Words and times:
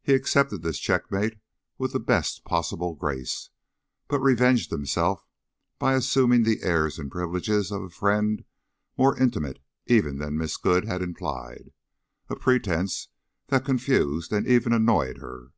He 0.00 0.14
accepted 0.14 0.62
this 0.62 0.78
checkmate 0.78 1.36
with 1.76 1.92
the 1.92 2.00
best 2.00 2.42
possible 2.46 2.94
grace, 2.94 3.50
but 4.08 4.18
revenged 4.18 4.70
himself 4.70 5.26
by 5.78 5.92
assuming 5.92 6.44
the 6.44 6.62
airs 6.62 6.98
and 6.98 7.10
privileges 7.10 7.70
of 7.70 7.82
a 7.82 7.90
friend 7.90 8.46
more 8.96 9.18
intimate 9.20 9.58
even 9.86 10.16
than 10.16 10.38
Miss 10.38 10.56
Good 10.56 10.86
had 10.86 11.02
implied, 11.02 11.74
a 12.30 12.36
pretense 12.36 13.08
that 13.48 13.66
confused 13.66 14.32
and 14.32 14.46
even 14.46 14.72
annoyed 14.72 15.18
her. 15.18 15.48